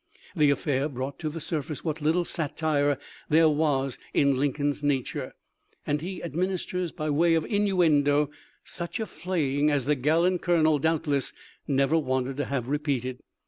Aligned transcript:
The 0.35 0.49
affair 0.49 0.89
brought 0.89 1.19
to 1.19 1.29
the 1.29 1.39
surface 1.39 1.83
what 1.85 2.01
little 2.01 2.25
satire 2.25 2.97
there 3.29 3.47
was 3.47 3.99
in 4.15 4.35
Lincoln's 4.35 4.81
nature, 4.81 5.33
and 5.85 6.01
he 6.01 6.23
administers— 6.23 6.91
by 6.91 7.11
way 7.11 7.35
of 7.35 7.45
innuendo— 7.45 8.31
such 8.79 8.99
a 8.99 9.05
flaying 9.05 9.69
as 9.69 9.85
the 9.85 9.93
gallant 9.93 10.41
colonel 10.41 10.79
doubtless 10.79 11.33
never 11.67 11.99
wanted 11.99 12.37
to, 12.37 12.45
have 12.45 12.67
repeated. 12.67 13.19